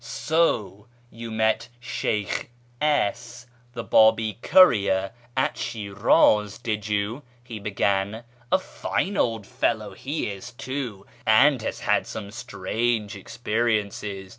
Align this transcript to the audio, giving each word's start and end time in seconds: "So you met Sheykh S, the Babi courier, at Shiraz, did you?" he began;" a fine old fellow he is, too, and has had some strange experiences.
"So 0.03 0.87
you 1.11 1.29
met 1.29 1.69
Sheykh 1.79 2.49
S, 2.81 3.45
the 3.73 3.83
Babi 3.83 4.39
courier, 4.41 5.11
at 5.37 5.59
Shiraz, 5.59 6.57
did 6.57 6.87
you?" 6.87 7.21
he 7.43 7.59
began;" 7.59 8.23
a 8.51 8.57
fine 8.57 9.15
old 9.15 9.45
fellow 9.45 9.93
he 9.93 10.27
is, 10.31 10.53
too, 10.53 11.05
and 11.23 11.61
has 11.61 11.81
had 11.81 12.07
some 12.07 12.31
strange 12.31 13.15
experiences. 13.15 14.29